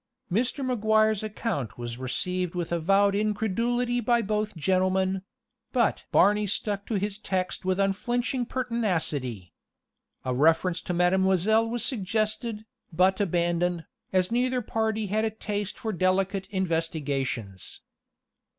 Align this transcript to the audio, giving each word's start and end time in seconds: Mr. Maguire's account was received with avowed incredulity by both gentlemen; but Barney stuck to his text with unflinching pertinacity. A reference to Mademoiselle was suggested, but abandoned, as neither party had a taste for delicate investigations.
Mr. 0.31 0.65
Maguire's 0.65 1.21
account 1.21 1.77
was 1.77 1.99
received 1.99 2.55
with 2.55 2.71
avowed 2.71 3.13
incredulity 3.13 3.99
by 3.99 4.19
both 4.23 4.57
gentlemen; 4.57 5.21
but 5.73 6.05
Barney 6.11 6.47
stuck 6.47 6.87
to 6.87 6.95
his 6.95 7.19
text 7.19 7.65
with 7.65 7.79
unflinching 7.79 8.47
pertinacity. 8.47 9.53
A 10.25 10.33
reference 10.33 10.81
to 10.81 10.93
Mademoiselle 10.95 11.69
was 11.69 11.85
suggested, 11.85 12.65
but 12.91 13.21
abandoned, 13.21 13.85
as 14.11 14.31
neither 14.31 14.63
party 14.63 15.05
had 15.05 15.23
a 15.23 15.29
taste 15.29 15.77
for 15.77 15.93
delicate 15.93 16.47
investigations. 16.49 17.81